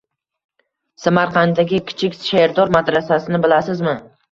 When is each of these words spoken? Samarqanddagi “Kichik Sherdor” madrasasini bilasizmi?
Samarqanddagi 1.03 1.81
“Kichik 1.91 2.19
Sherdor” 2.23 2.75
madrasasini 2.79 3.45
bilasizmi? 3.47 3.97